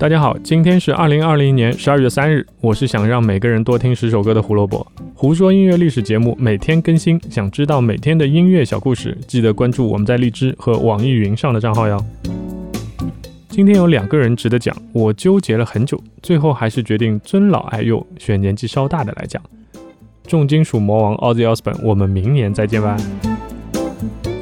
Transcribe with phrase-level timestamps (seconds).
[0.00, 2.46] 大家好，今天是二零二零年十二月三日。
[2.62, 4.90] 我是想让每个人多听十首歌的胡萝卜。
[5.14, 12.02] 胡说音乐历史节目每天更新，想知道每天的音乐小故事，记得关注我们在荔枝和网易云上的账号哟。
[13.50, 19.42] 今天有两个人值得讲，我纠结了很久，最后还是决定尊老爱幼，选年纪稍大的来讲。
[20.26, 22.96] 重金属魔王 Ozzy Osbourne，我们明年再见吧。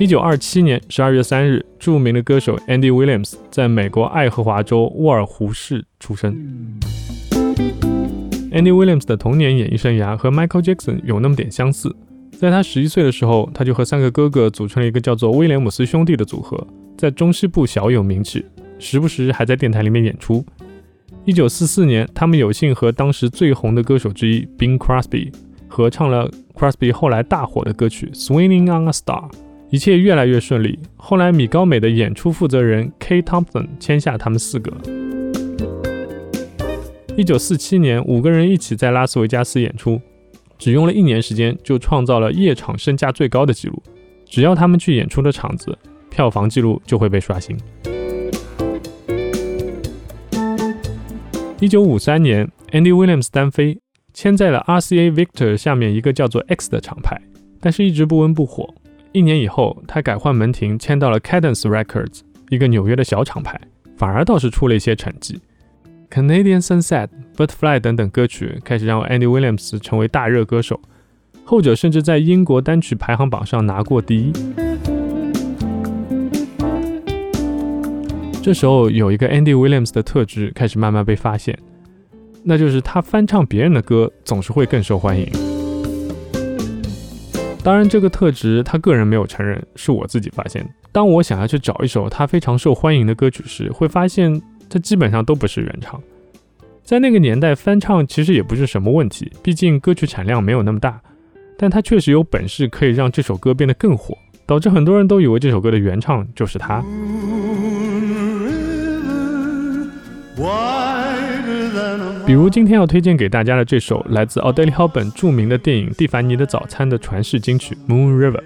[0.00, 6.32] 一九二七年十二月三日，著名的歌手 Andy Williams 在美国爱荷华州沃尔湖市出生。
[8.52, 11.92] Andy Williams 的童年演艺生涯和 Michael Jackson 有那么点相似。
[12.38, 16.64] 在他十一岁的时候，他就和三个哥哥组成了一个叫做威廉姆斯兄弟的组合，
[16.96, 18.46] 在中西部小有名气，
[18.78, 20.46] 时不时还在电台里面演出。
[21.24, 25.32] 一九四四年，他们有幸和当时最红的歌手之一 Bing Crosby
[25.66, 29.28] 合唱了 Crosby 后来大火的歌曲《Swinging on a Star》。
[29.70, 30.78] 一切越来越顺利。
[30.96, 33.20] 后来，米高美的演出负责人 K.
[33.20, 34.72] Thompson 签下他们四个。
[37.16, 40.00] 一九四七年，五个人一起在拉斯维加斯演出，
[40.56, 43.82] 只用了一年时间就创造了夜场身价最高的纪录。
[44.24, 45.76] 只要他们去演出的场子，
[46.08, 47.54] 票房记录就会被刷新。
[51.60, 53.80] 一九五三年，Andy Williams 单飞，
[54.14, 57.20] 签在了 RCA Victor 下面一个叫做 X 的厂牌，
[57.60, 58.72] 但是一直不温不火。
[59.12, 62.20] 一年以后，他改换门庭，签到了 Cadence Records，
[62.50, 63.58] 一个纽约的小厂牌，
[63.96, 65.40] 反而倒是出了一些成绩。
[66.10, 70.80] Canadian Sunset、Butterfly 等等歌曲开始让 Andy Williams 成为大热歌手，
[71.44, 74.32] 后者甚至在英国单曲排行榜上拿过第一。
[78.42, 81.58] 这时候，有一个 Andy Williams 的特质开始慢慢被发现，
[82.44, 85.47] 那就是他翻唱别人的歌总是会更受欢迎。
[87.68, 90.70] 当然，这个特质他个人没有承认，是我自己发现的。
[90.90, 96.02] 当我想要去找一首他非常受欢迎的歌曲时，会发现它基本上都不是原唱。
[96.82, 100.98] 在那个年代，翻唱其实也不是什么问题，毕竟歌曲产量没有那么大。
[101.58, 104.16] 但他确实有本事可以让这首歌变得更火，
[104.46, 106.82] 导致很多人都以为这首歌的原唱就是他。
[112.26, 118.40] 比如今天要推荐给大家的这首来自奥黛丽·赫本著名的电影《蒂凡尼的早餐》的传世金曲《Moon River》。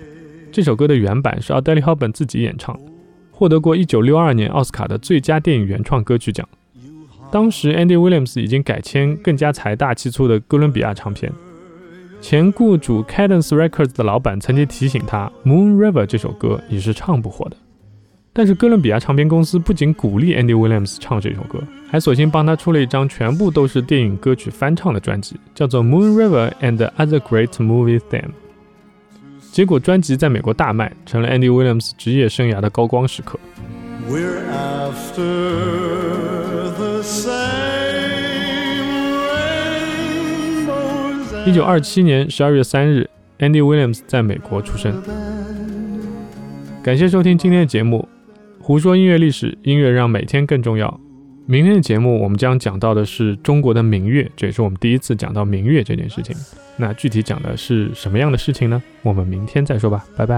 [0.53, 2.79] 这首歌的原版是奥黛丽·赫本自己演唱，
[3.31, 6.47] 获得过1962年奥斯卡的最佳电影原创歌曲奖。
[7.31, 11.33] 当时 Andy Williams 已经改签更加财大气粗的哥伦比亚唱片，
[12.21, 17.57] 前雇主 Cadence Records 的老板曾经提醒他，《Moon River》这首歌你是唱不火的。
[18.35, 28.23] 但是哥伦比亚唱片公司不仅鼓励 Andy Williams 唱这首歌，还索性帮他出了一张全部都是电影歌曲翻唱的专辑，叫做《Moon River and Other Great Movie Theme》。
[29.53, 33.39] 结果专辑在美国大卖，成了 Andy Williams 职业生涯的高光时刻。
[41.45, 43.11] 一九二七年十二月三日
[43.41, 45.03] ，Andy Williams 在美国出生。
[46.83, 48.09] 感谢收听今天的节目。
[48.65, 51.01] 胡说音乐历史，音乐让每天更重要。
[51.47, 56.37] 明天的节目我们将讲到的是中国的民乐，这也是我们第一次讲到民乐这件事情。
[56.77, 58.81] 那具体讲的是什么样的事情呢？
[59.03, 60.37] 我们明天再说吧，拜拜。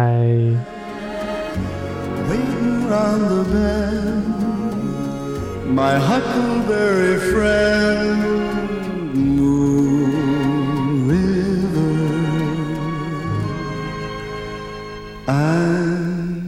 [15.26, 16.43] I